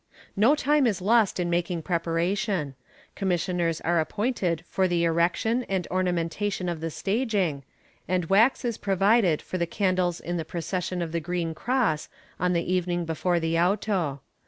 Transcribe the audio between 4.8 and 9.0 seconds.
the erection and ornamentation of the staging, and wax is